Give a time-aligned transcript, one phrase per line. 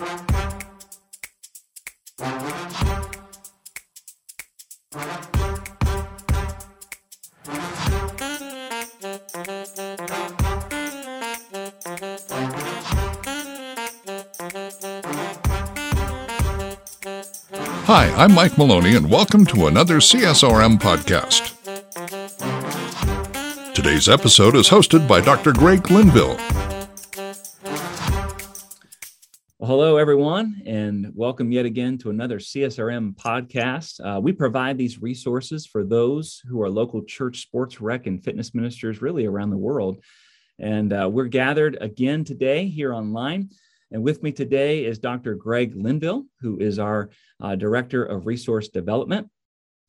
[0.00, 0.06] Hi,
[18.16, 21.56] I'm Mike Maloney, and welcome to another CSRM podcast.
[23.74, 25.52] Today's episode is hosted by Dr.
[25.52, 26.38] Greg Linville.
[31.38, 34.04] Welcome yet again to another CSRM podcast.
[34.04, 38.56] Uh, we provide these resources for those who are local church, sports, rec, and fitness
[38.56, 40.02] ministers really around the world.
[40.58, 43.50] And uh, we're gathered again today here online
[43.92, 45.36] and with me today is Dr.
[45.36, 49.30] Greg Linville, who is our uh, Director of Resource Development.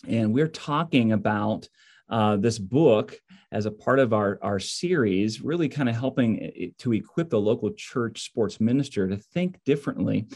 [0.08, 1.68] And we're talking about
[2.10, 3.18] uh, this book
[3.52, 7.72] as a part of our, our series, really kind of helping to equip the local
[7.72, 10.28] church sports minister to think differently.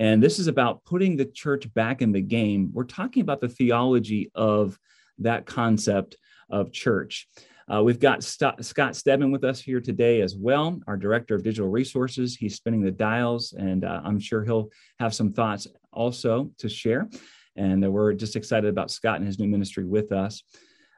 [0.00, 2.70] And this is about putting the church back in the game.
[2.72, 4.78] We're talking about the theology of
[5.18, 6.16] that concept
[6.48, 7.28] of church.
[7.70, 11.42] Uh, we've got St- Scott Stedman with us here today as well, our Director of
[11.42, 12.34] Digital Resources.
[12.34, 17.10] He's spinning the dials, and uh, I'm sure he'll have some thoughts also to share.
[17.56, 20.42] And uh, we're just excited about Scott and his new ministry with us.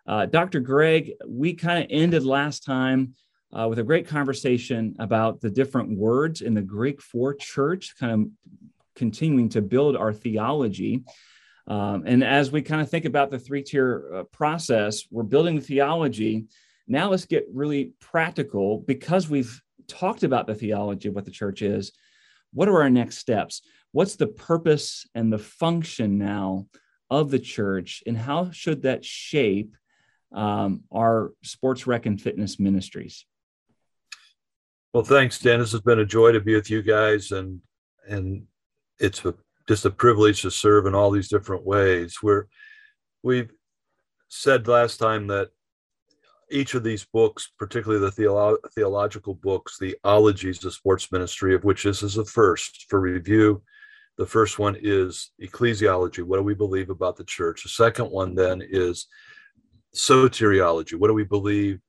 [0.07, 0.61] Uh, Dr.
[0.61, 3.15] Greg, we kind of ended last time
[3.53, 8.13] uh, with a great conversation about the different words in the Greek for church, kind
[8.13, 8.53] of
[8.95, 11.05] continuing to build our theology.
[11.67, 15.57] Um, and as we kind of think about the three tier uh, process, we're building
[15.57, 16.47] the theology.
[16.89, 21.63] Now let's get really practical because we've talked about the theology of what the church
[21.63, 21.93] is.
[22.53, 23.63] What are our next steps?
[23.93, 26.67] What's the purpose and the function now
[27.11, 29.77] of the church, and how should that shape
[30.35, 33.27] um, our sports rec and fitness ministries?
[34.95, 35.75] Well, thanks, Dennis.
[35.75, 37.61] It's been a joy to be with you guys, and
[38.09, 38.47] and
[39.03, 39.35] it's a
[39.69, 42.17] just a privilege to serve in all these different ways.
[42.23, 42.47] We're
[43.23, 43.51] we've
[44.29, 45.51] said last time that
[46.51, 51.65] each of these books, particularly the theolo- theological books, the ologies of sports ministry, of
[51.65, 53.63] which this is the first for review.
[54.19, 56.23] The first one is ecclesiology.
[56.23, 57.63] What do we believe about the church?
[57.63, 59.07] The second one then is
[59.95, 60.95] soteriology.
[60.95, 61.81] What do we believe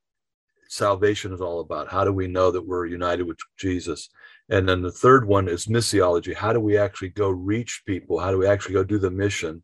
[0.69, 1.89] salvation is all about?
[1.89, 4.09] How do we know that we're united with Jesus?
[4.49, 6.33] And then the third one is missiology.
[6.35, 8.19] How do we actually go reach people?
[8.19, 9.63] How do we actually go do the mission?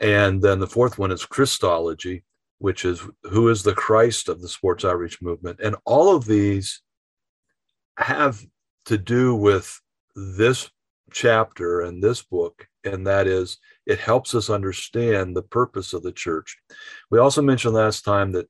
[0.00, 2.24] And then the fourth one is Christology,
[2.58, 5.60] which is who is the Christ of the sports outreach movement.
[5.62, 6.82] And all of these
[7.96, 8.40] have
[8.86, 9.80] to do with
[10.14, 10.70] this
[11.10, 16.12] chapter and this book, and that is it helps us understand the purpose of the
[16.12, 16.58] church.
[17.10, 18.48] We also mentioned last time that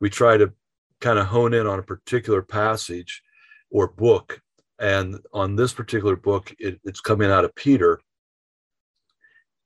[0.00, 0.52] we try to
[1.00, 3.22] kind of hone in on a particular passage
[3.70, 4.40] or book
[4.78, 8.00] and on this particular book, it, it's coming out of Peter.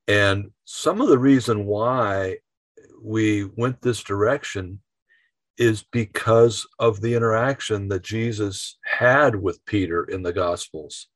[0.07, 2.37] And some of the reason why
[3.01, 4.79] we went this direction
[5.57, 11.07] is because of the interaction that Jesus had with Peter in the Gospels.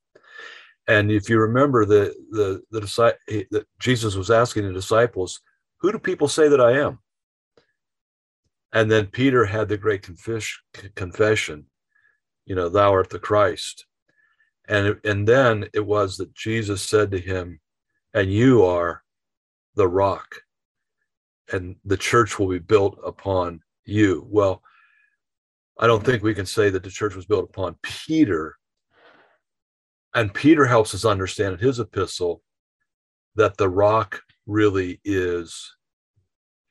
[0.87, 2.81] And if you remember, the the the
[3.51, 5.39] that Jesus was asking the disciples,
[5.79, 6.99] "Who do people say that I am?"
[8.71, 10.51] And then Peter had the great confess,
[10.95, 11.65] confession,
[12.45, 13.85] you know, thou art the Christ.
[14.67, 17.59] And, and then it was that Jesus said to him,
[18.13, 19.03] and you are
[19.75, 20.35] the rock,
[21.51, 24.25] and the church will be built upon you.
[24.29, 24.63] Well,
[25.77, 28.55] I don't think we can say that the church was built upon Peter.
[30.13, 32.41] And Peter helps us understand in his epistle
[33.35, 35.75] that the rock really is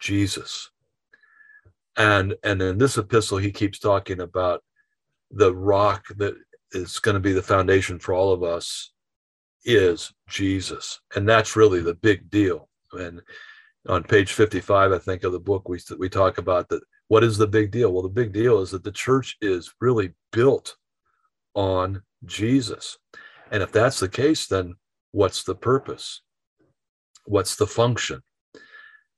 [0.01, 0.71] Jesus.
[1.97, 4.65] And and in this epistle, he keeps talking about
[5.31, 6.35] the rock that
[6.73, 8.93] is going to be the foundation for all of us
[9.65, 11.01] is Jesus.
[11.15, 12.69] And that's really the big deal.
[12.93, 13.21] And
[13.89, 16.83] on page 55, I think, of the book, we, we talk about that.
[17.09, 17.93] What is the big deal?
[17.93, 20.77] Well, the big deal is that the church is really built
[21.55, 22.99] on Jesus.
[23.51, 24.75] And if that's the case, then
[25.13, 26.23] what's the purpose?
[27.27, 28.23] What's the function?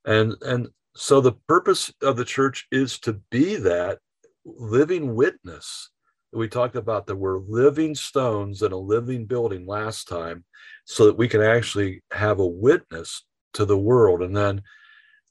[0.04, 3.98] And, and so the purpose of the church is to be that
[4.44, 5.90] living witness
[6.36, 10.44] we talked about that we're living stones in a living building last time
[10.84, 13.24] so that we can actually have a witness
[13.54, 14.22] to the world.
[14.22, 14.62] And then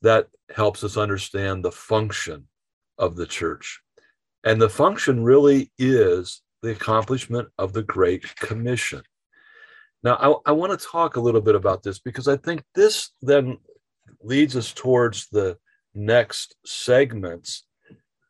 [0.02, 2.48] that helps us understand the function
[2.98, 3.82] of the church.
[4.44, 9.02] And the function really is the accomplishment of the great commission.
[10.04, 13.10] Now i, I want to talk a little bit about this because i think this
[13.24, 13.58] then
[14.22, 15.58] leads us towards the
[15.96, 17.64] next segments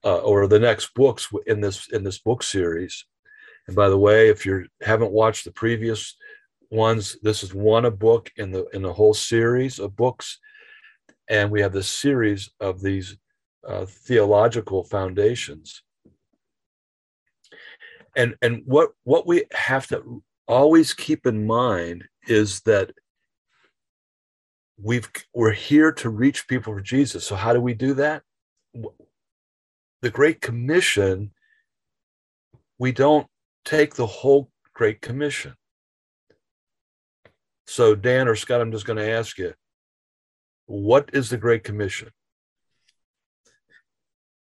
[0.05, 3.05] uh, or the next books in this in this book series.
[3.67, 6.15] And by the way, if you haven't watched the previous
[6.71, 10.39] ones this is one a book in the in the whole series of books.
[11.27, 13.17] And we have this series of these
[13.67, 15.81] uh, theological foundations.
[18.15, 22.91] And and what what we have to always keep in mind is that
[24.81, 27.25] we've we're here to reach people for jesus.
[27.25, 28.21] So how do we do that
[30.05, 31.31] the great commission
[32.77, 33.25] we don't
[33.65, 35.55] take the whole great commission
[37.65, 39.51] so dan or scott i'm just going to ask you
[40.67, 42.11] what is the great commission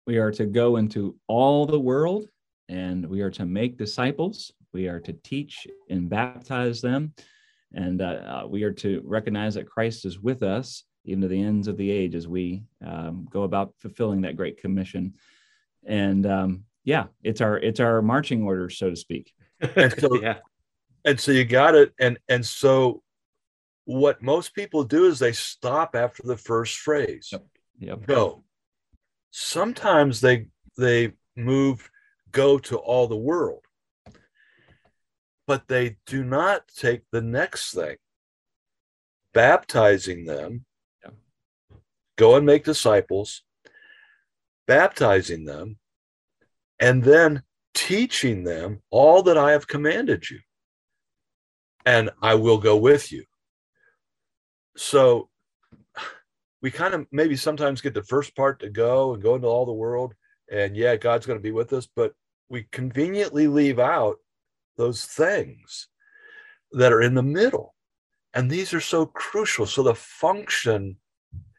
[0.06, 2.28] we are to go into all the world
[2.68, 4.52] and we are to make disciples.
[4.72, 7.12] We are to teach and baptize them.
[7.74, 11.40] And uh, uh, we are to recognize that Christ is with us even to the
[11.40, 15.14] ends of the age as we um, go about fulfilling that great commission.
[15.86, 19.32] And um, yeah, it's our it's our marching orders, so to speak.
[19.76, 20.38] and so, yeah.
[21.04, 21.92] and so you got it.
[21.98, 23.02] And and so
[23.84, 27.28] what most people do is they stop after the first phrase.
[27.32, 27.46] Yep.
[27.78, 28.06] yep.
[28.06, 28.42] Go.
[29.30, 30.46] Sometimes they
[30.76, 31.90] they move
[32.36, 33.64] go to all the world.
[35.46, 37.96] But they do not take the next thing,
[39.32, 40.64] baptizing them,
[41.04, 41.12] yeah.
[42.16, 43.42] go and make disciples,
[44.66, 45.78] baptizing them,
[46.78, 47.42] and then
[47.74, 50.40] teaching them all that I have commanded you.
[51.84, 53.24] And I will go with you.
[54.76, 55.28] So
[56.62, 59.66] we kind of maybe sometimes get the first part to go and go into all
[59.66, 60.14] the world
[60.50, 62.12] and yeah, God's going to be with us, but
[62.48, 64.16] we conveniently leave out
[64.76, 65.88] those things
[66.72, 67.74] that are in the middle.
[68.34, 69.66] And these are so crucial.
[69.66, 70.96] So the function,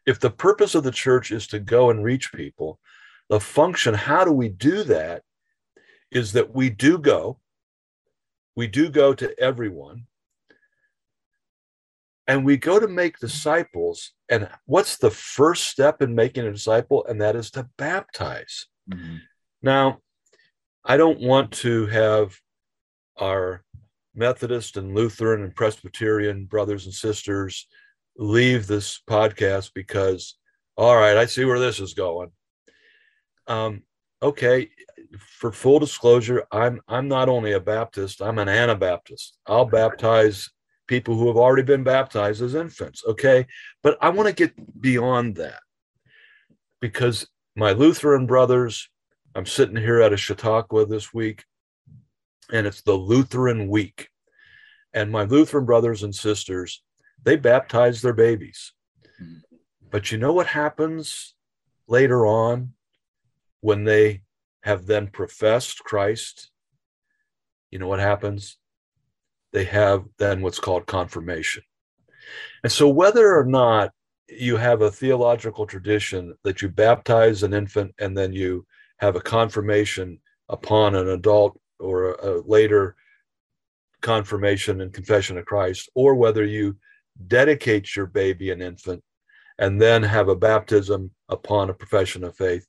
[0.06, 2.78] if the purpose of the church is to go and reach people,
[3.28, 5.22] the function, how do we do that?
[6.10, 7.38] Is that we do go,
[8.56, 10.06] we do go to everyone,
[12.26, 14.12] and we go to make disciples.
[14.28, 17.04] And what's the first step in making a disciple?
[17.06, 18.66] And that is to baptize.
[18.90, 19.16] Mm-hmm.
[19.62, 19.98] Now,
[20.84, 22.36] I don't want to have
[23.18, 23.64] our
[24.14, 27.66] Methodist and Lutheran and Presbyterian brothers and sisters
[28.16, 30.36] leave this podcast because,
[30.76, 32.30] all right, I see where this is going.
[33.48, 33.82] Um,
[34.22, 34.70] okay,
[35.18, 39.38] for full disclosure, I'm I'm not only a Baptist, I'm an Anabaptist.
[39.46, 40.50] I'll baptize
[40.86, 43.02] people who have already been baptized as infants.
[43.06, 43.46] Okay,
[43.82, 45.60] but I want to get beyond that
[46.80, 48.88] because my Lutheran brothers,
[49.34, 51.44] I'm sitting here at a Chautauqua this week,
[52.52, 54.08] and it's the Lutheran week.
[54.94, 56.82] And my Lutheran brothers and sisters,
[57.22, 58.72] they baptize their babies.
[59.22, 59.56] Mm-hmm.
[59.90, 61.34] But you know what happens
[61.86, 62.74] later on
[63.60, 64.22] when they
[64.62, 66.50] have then professed Christ?
[67.70, 68.58] You know what happens?
[69.52, 71.62] They have then what's called confirmation.
[72.62, 73.92] And so, whether or not
[74.28, 78.66] you have a theological tradition that you baptize an infant and then you
[78.98, 80.18] have a confirmation
[80.48, 82.96] upon an adult or a, later
[84.00, 86.76] confirmation and confession of Christ, or whether you
[87.26, 89.02] dedicate your baby an infant
[89.58, 92.66] and then have a baptism upon a profession of faith.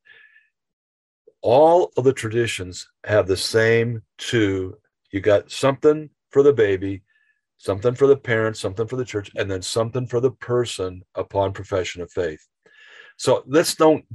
[1.42, 4.78] All of the traditions have the same two.
[5.12, 7.04] You got something for the baby,
[7.58, 11.54] something for the parents, something for the church, and then something for the person upon
[11.54, 12.46] profession of faith.
[13.18, 14.06] So let's don't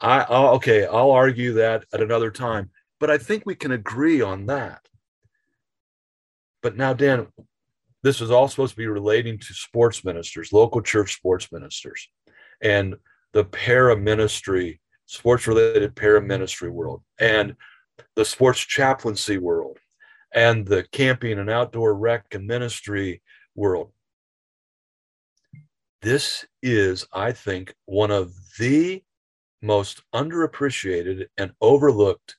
[0.00, 2.70] I I'll, okay, I'll argue that at another time,
[3.00, 4.80] but I think we can agree on that.
[6.62, 7.28] But now, Dan,
[8.02, 12.08] this is all supposed to be relating to sports ministers, local church sports ministers,
[12.62, 12.96] and
[13.32, 17.56] the para ministry, sports related para ministry world, and
[18.14, 19.78] the sports chaplaincy world,
[20.34, 23.22] and the camping and outdoor rec and ministry
[23.54, 23.90] world.
[26.02, 29.02] This is, I think, one of the
[29.62, 32.36] most underappreciated and overlooked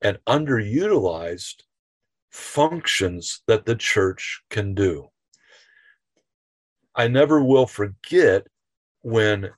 [0.00, 1.62] and underutilized
[2.30, 5.10] functions that the church can do.
[6.96, 8.46] I never will forget
[9.02, 9.50] when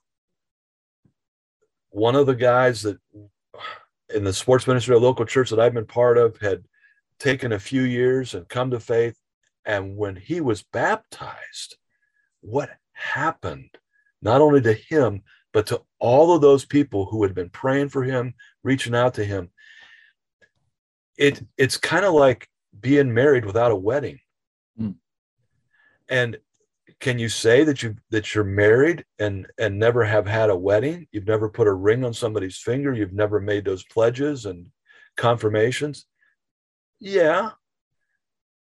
[1.95, 2.97] one of the guys that
[4.13, 6.65] in the sports ministry of a local church that I've been part of had
[7.19, 9.17] taken a few years and come to faith.
[9.63, 11.77] And when he was baptized,
[12.41, 13.69] what happened,
[14.21, 15.23] not only to him,
[15.53, 19.23] but to all of those people who had been praying for him, reaching out to
[19.23, 19.49] him,
[21.17, 24.19] it it's kind of like being married without a wedding.
[24.77, 24.95] Mm.
[26.09, 26.37] And
[27.01, 31.07] can you say that you that you're married and and never have had a wedding?
[31.11, 32.93] You've never put a ring on somebody's finger.
[32.93, 34.67] You've never made those pledges and
[35.17, 36.05] confirmations.
[36.99, 37.51] Yeah.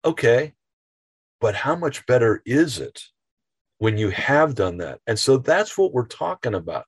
[0.05, 0.53] Okay.
[1.41, 3.01] but how much better is it
[3.77, 4.99] when you have done that?
[5.07, 6.85] And so that's what we're talking about.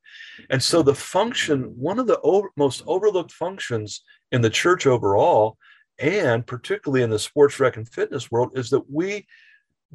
[0.49, 5.57] And so the function, one of the over, most overlooked functions in the church overall,
[5.99, 9.25] and particularly in the sports rec and fitness world, is that we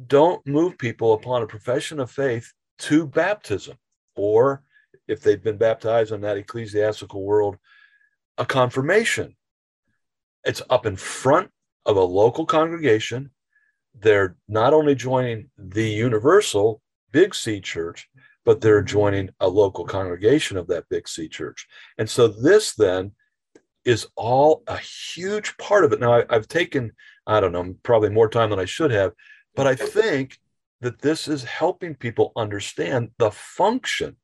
[0.05, 3.77] don't move people upon a profession of faith to baptism,
[4.15, 4.63] or
[5.07, 7.57] if they've been baptized in that ecclesiastical world,
[8.37, 9.35] a confirmation.
[10.43, 11.49] It's up in front
[11.85, 13.31] of a local congregation.
[13.99, 18.07] They're not only joining the universal Big C church,
[18.45, 21.67] but they're joining a local congregation of that Big C church.
[21.97, 23.13] And so this then
[23.85, 25.99] is all a huge part of it.
[25.99, 26.91] Now, I, have taken,
[27.25, 29.13] I don't know, probably more time than I should have,
[29.57, 30.37] but I think
[30.81, 34.17] that this is helping people understand the function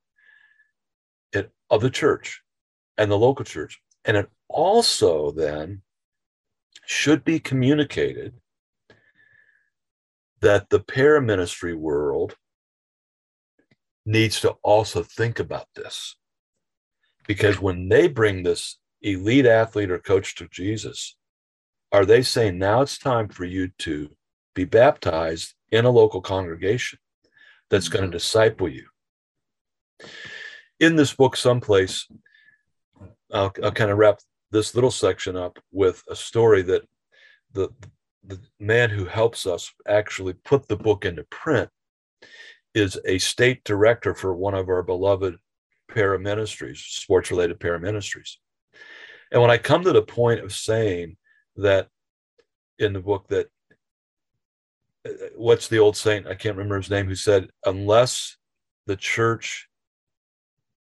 [1.33, 2.43] it, of the church
[2.99, 3.81] and the local church.
[4.05, 5.81] And it also then
[6.85, 8.35] should be communicated
[10.41, 12.35] that the paraministry world
[14.05, 16.15] needs to also think about this.
[17.25, 21.15] Because when they bring this elite athlete or coach to Jesus,
[21.91, 24.11] are they saying now it's time for you to
[24.53, 26.99] be baptized in a local congregation
[27.69, 28.17] that's going to mm-hmm.
[28.17, 28.85] disciple you?
[30.79, 32.07] In this book, someplace,
[33.31, 34.19] I'll, I'll kind of wrap
[34.51, 36.83] this little section up with a story that
[37.53, 37.69] the
[38.25, 41.69] the man who helps us actually put the book into print
[42.73, 45.35] is a state director for one of our beloved
[45.91, 48.37] paraministries, sports related paraministries.
[49.31, 51.17] And when I come to the point of saying
[51.57, 51.87] that
[52.79, 53.47] in the book that
[55.35, 56.27] what's the old saint?
[56.27, 58.37] I can't remember his name who said, unless
[58.85, 59.67] the church,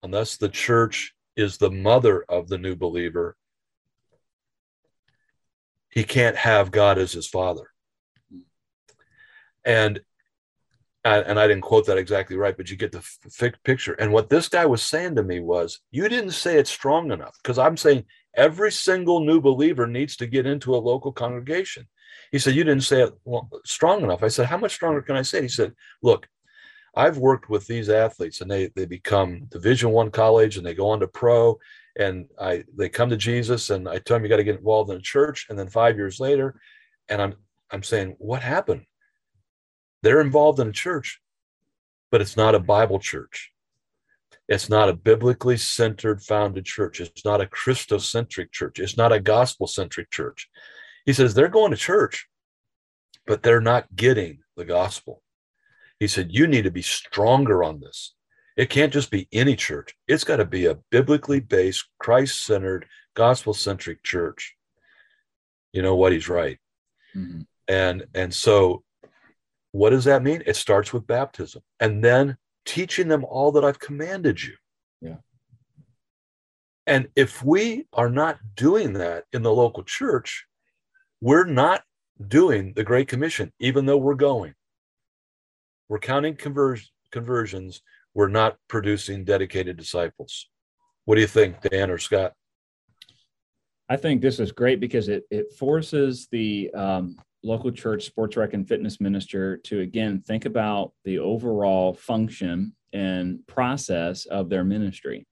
[0.03, 3.35] unless the church is the mother of the new believer,
[5.89, 7.67] he can't have God as his father.
[9.65, 10.01] And
[11.03, 13.93] and I didn't quote that exactly right, but you get the f- picture.
[13.93, 17.35] And what this guy was saying to me was, you didn't say it strong enough
[17.41, 21.87] because I'm saying every single new believer needs to get into a local congregation.
[22.31, 23.13] He said, you didn't say it
[23.65, 24.23] strong enough.
[24.23, 25.41] I said, how much stronger can I say?
[25.41, 26.27] He said, look,
[26.95, 30.89] I've worked with these athletes and they they become Division One college and they go
[30.89, 31.57] on to pro
[31.97, 34.91] and I they come to Jesus and I tell them you got to get involved
[34.91, 35.47] in a church.
[35.49, 36.59] And then five years later
[37.07, 37.35] and I'm
[37.71, 38.85] I'm saying what happened?
[40.03, 41.21] They're involved in a church
[42.11, 43.51] but it's not a Bible church.
[44.49, 46.99] It's not a biblically centered founded church.
[46.99, 48.79] It's not a Christocentric church.
[48.79, 50.49] It's not a gospel centric church
[51.05, 52.27] he says they're going to church
[53.25, 55.21] but they're not getting the gospel
[55.99, 58.13] he said you need to be stronger on this
[58.57, 59.95] it can't just be any church.
[60.07, 64.55] It's got to be a biblically based, Christ centered, gospel centric church.
[65.73, 66.11] You know what?
[66.11, 66.59] He's right.
[67.15, 67.41] Mm-hmm.
[67.67, 68.83] And and so
[69.71, 70.43] what does that mean?
[70.45, 74.53] It starts with baptism and then teaching them all that I've commanded you.
[75.01, 75.17] Yeah.
[76.85, 80.45] And if we are not doing that in the local church,
[81.21, 81.83] we're not
[82.27, 84.53] doing the Great Commission, even though we're going.
[85.87, 87.81] We're counting conver- conversions
[88.13, 90.49] we're not producing dedicated disciples.
[91.05, 92.33] What do you think, Dan or Scott?
[93.89, 98.53] I think this is great because it it forces the um, local church sports rec
[98.53, 105.25] and fitness minister to again think about the overall function and process of their ministry.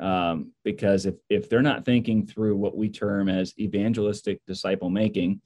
[0.00, 5.42] Um, because if if they're not thinking through what we term as evangelistic disciple making,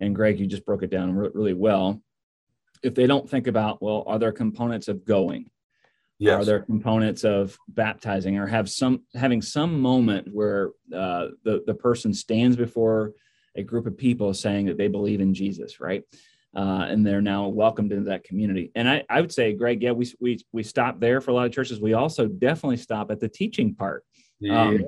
[0.00, 2.02] and Greg, you just broke it down really well.
[2.82, 5.50] If they don't think about well, are there components of going?
[6.18, 6.42] Yes.
[6.42, 11.74] Are there components of baptizing or have some having some moment where uh, the, the
[11.74, 13.12] person stands before
[13.56, 16.02] a group of people saying that they believe in Jesus, right?
[16.56, 18.70] Uh, and they're now welcomed into that community.
[18.76, 21.46] And I, I would say, Greg, yeah, we, we, we stop there for a lot
[21.46, 21.80] of churches.
[21.80, 24.04] We also definitely stop at the teaching part,
[24.38, 24.62] yeah.
[24.62, 24.84] um,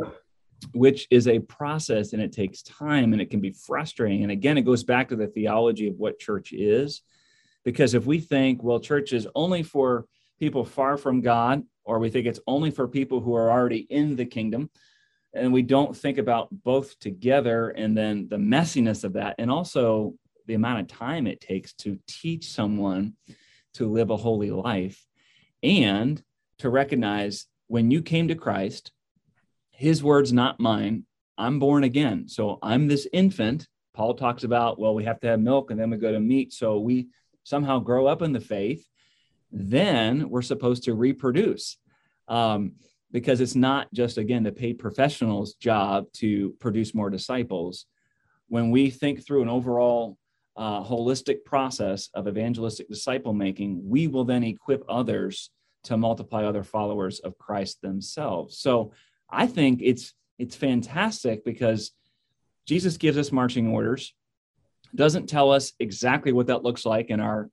[0.72, 4.22] which is a process and it takes time and it can be frustrating.
[4.22, 7.02] And again, it goes back to the theology of what church is.
[7.64, 10.06] Because if we think, well, church is only for
[10.38, 14.14] people far from God, or we think it's only for people who are already in
[14.14, 14.70] the kingdom.
[15.34, 20.14] And we don't think about both together and then the messiness of that, and also
[20.46, 23.14] the amount of time it takes to teach someone
[23.74, 25.04] to live a holy life
[25.62, 26.22] and
[26.58, 28.92] to recognize when you came to Christ,
[29.70, 31.04] his words, not mine,
[31.36, 32.28] I'm born again.
[32.28, 33.66] So I'm this infant.
[33.92, 36.52] Paul talks about, well, we have to have milk and then we go to meat.
[36.52, 37.08] So we
[37.44, 38.86] somehow grow up in the faith
[39.52, 41.78] then we're supposed to reproduce
[42.28, 42.72] um,
[43.12, 47.86] because it's not just again the paid professional's job to produce more disciples
[48.48, 50.18] when we think through an overall
[50.56, 55.50] uh, holistic process of evangelistic disciple making, we will then equip others
[55.84, 58.58] to multiply other followers of Christ themselves.
[58.58, 58.92] So
[59.30, 61.92] I think it's it's fantastic because
[62.66, 64.14] Jesus gives us marching orders,
[64.94, 67.50] doesn't tell us exactly what that looks like in our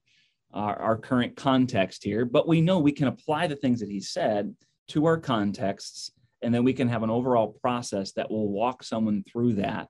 [0.54, 4.00] our, our current context here, but we know we can apply the things that he
[4.00, 4.56] said
[4.90, 9.24] to our contexts, and then we can have an overall process that will walk someone
[9.24, 9.90] through that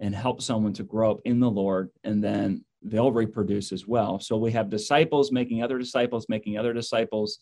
[0.00, 4.18] and help someone to grow up in the Lord, and then they'll reproduce as well.
[4.18, 7.38] So we have disciples making other disciples, making other disciples.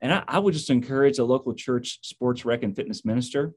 [0.00, 3.54] And I, I, would just encourage a local church sports rec and fitness minister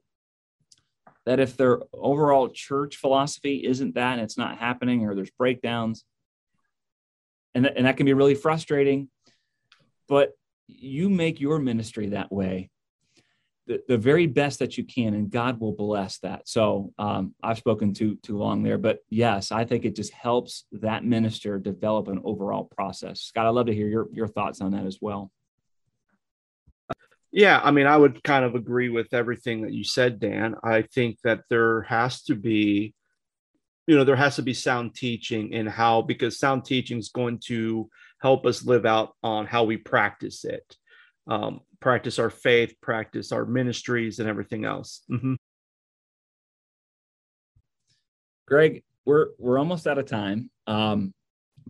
[1.26, 6.04] that if their overall church philosophy isn't that and it's not happening or there's breakdowns,
[7.54, 9.10] and, th- and that can be really frustrating,
[10.08, 10.30] but
[10.68, 12.70] you make your ministry that way
[13.68, 16.48] the, the very best that you can and god will bless that.
[16.48, 20.64] So um, i've spoken too too long there but yes i think it just helps
[20.72, 23.20] that minister develop an overall process.
[23.20, 25.30] Scott i'd love to hear your, your thoughts on that as well.
[27.30, 30.56] Yeah i mean i would kind of agree with everything that you said dan.
[30.64, 32.94] I think that there has to be
[33.86, 37.38] you know there has to be sound teaching in how because sound teaching is going
[37.46, 37.88] to
[38.20, 40.76] help us live out on how we practice it.
[41.26, 45.02] Um, practice our faith, practice our ministries, and everything else.
[45.10, 45.34] Mm-hmm.
[48.46, 51.12] Greg, we're we're almost out of time, um,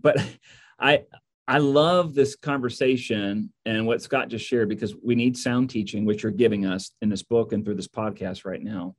[0.00, 0.16] but
[0.78, 1.04] I
[1.46, 6.22] I love this conversation and what Scott just shared because we need sound teaching, which
[6.22, 8.94] you're giving us in this book and through this podcast right now.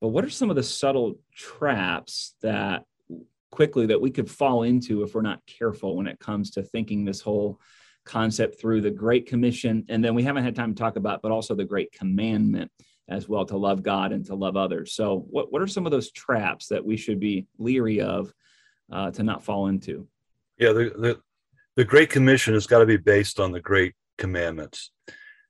[0.00, 2.84] But what are some of the subtle traps that
[3.50, 7.04] quickly that we could fall into if we're not careful when it comes to thinking
[7.04, 7.60] this whole
[8.04, 9.84] concept through the Great Commission.
[9.88, 12.70] And then we haven't had time to talk about, but also the Great Commandment
[13.08, 14.94] as well to love God and to love others.
[14.94, 18.32] So, what, what are some of those traps that we should be leery of
[18.90, 20.06] uh, to not fall into?
[20.58, 21.20] Yeah, the, the,
[21.76, 24.90] the Great Commission has got to be based on the Great Commandments.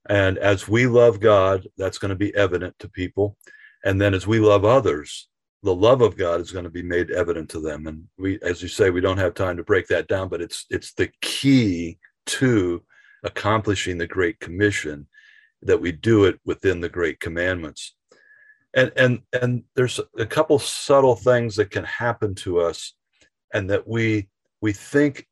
[0.09, 3.37] And as we love God, that's going to be evident to people.
[3.85, 5.29] And then as we love others,
[5.63, 7.87] the love of God is going to be made evident to them.
[7.87, 10.67] And we, as you say, we don't have time to break that down, but it's
[10.71, 12.83] it's the key to
[13.25, 15.07] accomplishing the Great Commission,
[15.63, 17.95] that we do it within the Great Commandments.
[18.75, 22.95] And and and there's a couple subtle things that can happen to us,
[23.53, 24.29] and that we
[24.61, 25.27] we think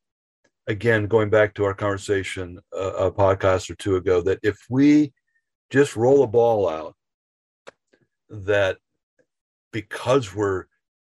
[0.67, 5.11] again going back to our conversation a podcast or two ago that if we
[5.71, 6.95] just roll a ball out
[8.29, 8.77] that
[9.73, 10.65] because we're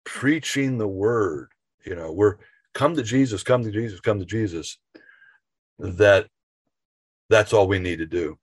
[0.05, 1.49] preaching the word
[1.85, 2.37] you know we're
[2.73, 4.79] come to jesus come to jesus come to jesus
[5.83, 6.29] that
[7.29, 8.39] that's all we need to do.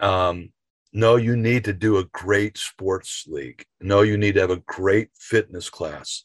[0.00, 0.50] Um,
[0.92, 3.64] no, you need to do a great sports league.
[3.80, 6.24] No, you need to have a great fitness class.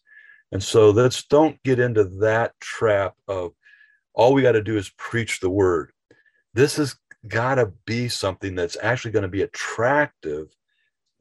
[0.52, 3.52] And so let's don't get into that trap of
[4.13, 5.91] all we got to do is preach the word.
[6.54, 6.95] This has
[7.28, 10.47] got to be something that's actually going to be attractive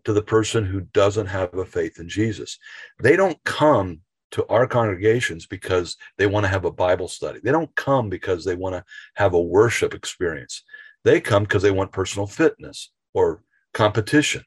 [0.05, 2.59] to the person who doesn't have a faith in Jesus.
[3.03, 4.01] They don't come
[4.33, 7.41] to our congregations because they want to have a Bible study.
[7.43, 10.63] They don't come because they want to have a worship experience.
[11.05, 14.45] They come because they want personal fitness or competition.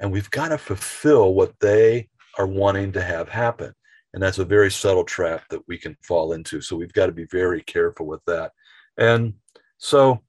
[0.00, 2.08] And we've got to fulfill what they
[2.38, 3.72] are wanting to have happen.
[4.12, 6.60] And that's a very subtle trap that we can fall into.
[6.60, 8.52] So we've got to be very careful with that.
[8.96, 9.34] And
[9.78, 10.20] so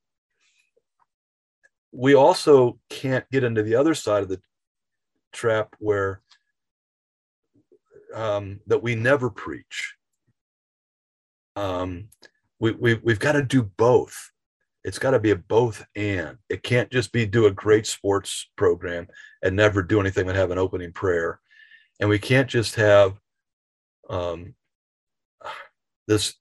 [1.91, 4.41] we also can't get into the other side of the
[5.34, 6.21] trap where
[8.15, 9.95] um, that we never preach.
[11.56, 12.08] Um,
[12.60, 14.32] we, we, we've got to do both.
[14.84, 16.38] It's got to be a both and.
[16.49, 19.08] It can't just be do a great sports program
[19.43, 21.39] and never do anything but have an opening prayer.
[21.99, 23.19] And we can't just have
[24.10, 24.56] um,
[26.08, 26.36] this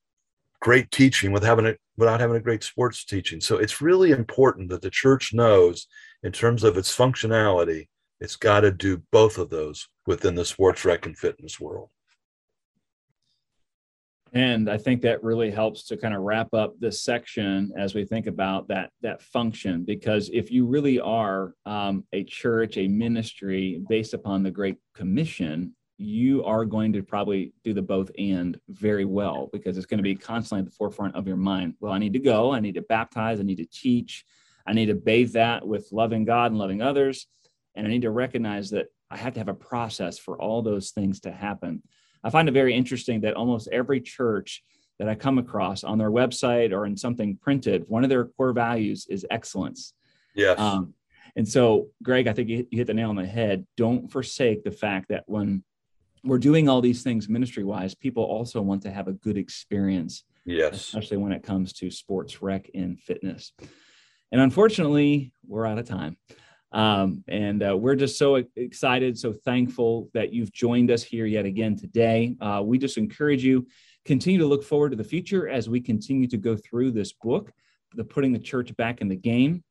[0.60, 3.40] great teaching with having it without having a great sports teaching.
[3.40, 5.86] So it's really important that the church knows,
[6.22, 7.88] in terms of its functionality,
[8.24, 11.90] it's got to do both of those within the sports rec and fitness world.
[14.32, 18.04] And I think that really helps to kind of wrap up this section as we
[18.04, 19.84] think about that that function.
[19.84, 25.76] Because if you really are um, a church, a ministry based upon the Great Commission,
[25.98, 30.02] you are going to probably do the both and very well because it's going to
[30.02, 31.74] be constantly at the forefront of your mind.
[31.78, 34.24] Well, I need to go, I need to baptize, I need to teach,
[34.66, 37.28] I need to bathe that with loving God and loving others.
[37.74, 40.90] And I need to recognize that I have to have a process for all those
[40.90, 41.82] things to happen.
[42.22, 44.62] I find it very interesting that almost every church
[44.98, 48.52] that I come across on their website or in something printed, one of their core
[48.52, 49.92] values is excellence.
[50.34, 50.58] Yes.
[50.58, 50.94] Um,
[51.36, 53.66] and so, Greg, I think you, hit the nail on the head.
[53.76, 55.64] Don't forsake the fact that when
[56.22, 60.24] we're doing all these things ministry wise, people also want to have a good experience.
[60.46, 60.74] Yes.
[60.74, 63.52] Especially when it comes to sports rec and fitness.
[64.30, 66.16] And unfortunately, we're out of time.
[66.74, 71.46] Um, and uh, we're just so excited, so thankful that you've joined us here yet
[71.46, 72.36] again today.
[72.40, 73.66] Uh, we just encourage you
[74.04, 77.52] continue to look forward to the future as we continue to go through this book,
[77.94, 79.62] the putting the church back in the game.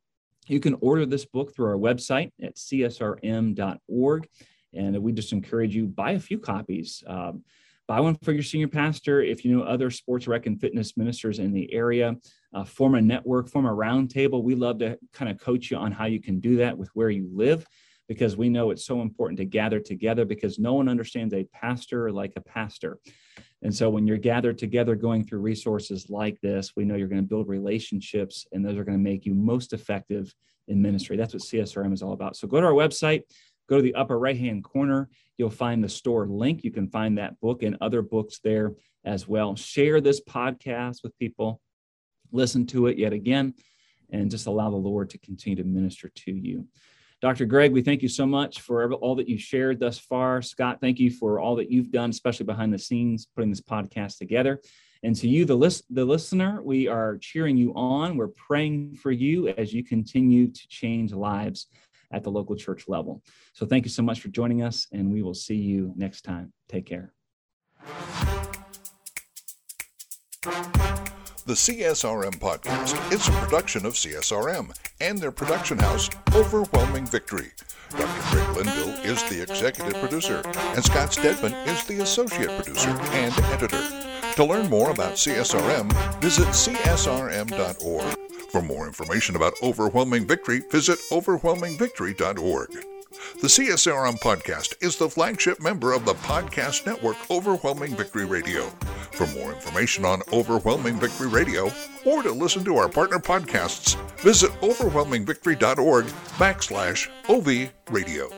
[0.47, 4.27] You can order this book through our website at csrm.org.
[4.73, 7.03] And we just encourage you buy a few copies.
[7.05, 7.43] Um,
[7.87, 9.21] buy one for your senior pastor.
[9.21, 12.15] If you know other sports rec and fitness ministers in the area,
[12.53, 14.43] uh, form a network, form a roundtable.
[14.43, 17.09] We love to kind of coach you on how you can do that with where
[17.09, 17.65] you live
[18.07, 22.11] because we know it's so important to gather together because no one understands a pastor
[22.11, 22.99] like a pastor.
[23.61, 27.21] And so when you're gathered together going through resources like this, we know you're going
[27.21, 30.33] to build relationships and those are going to make you most effective
[30.67, 31.15] in ministry.
[31.15, 32.35] That's what CSRM is all about.
[32.35, 33.23] So go to our website,
[33.69, 35.09] go to the upper right hand corner.
[35.37, 36.63] You'll find the store link.
[36.63, 38.73] You can find that book and other books there
[39.05, 39.55] as well.
[39.55, 41.61] Share this podcast with people,
[42.33, 43.53] listen to it yet again,
[44.11, 46.67] and just allow the Lord to continue to minister to you.
[47.21, 47.45] Dr.
[47.45, 50.41] Greg, we thank you so much for all that you've shared thus far.
[50.41, 54.17] Scott, thank you for all that you've done, especially behind the scenes, putting this podcast
[54.17, 54.59] together.
[55.03, 58.17] And to you, the, list, the listener, we are cheering you on.
[58.17, 61.67] We're praying for you as you continue to change lives
[62.11, 63.21] at the local church level.
[63.53, 66.51] So thank you so much for joining us, and we will see you next time.
[66.69, 67.13] Take care.
[71.45, 77.51] The CSRM podcast is a production of CSRM and their production house, Overwhelming Victory.
[77.89, 78.31] Dr.
[78.31, 83.83] Greg Linville is the executive producer, and Scott Stedman is the associate producer and editor.
[84.35, 88.17] To learn more about CSRM, visit csrm.org.
[88.49, 92.92] For more information about Overwhelming Victory, visit overwhelmingvictory.org.
[93.41, 98.69] The CSRM podcast is the flagship member of the podcast network Overwhelming Victory Radio.
[99.11, 101.69] For more information on Overwhelming Victory Radio
[102.05, 106.05] or to listen to our partner podcasts, visit overwhelmingvictory.org
[106.37, 108.29] backslash OV Radio.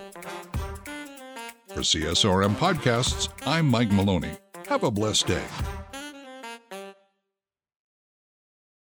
[1.67, 4.31] For CSRM podcasts, I'm Mike Maloney.
[4.67, 5.43] Have a blessed day.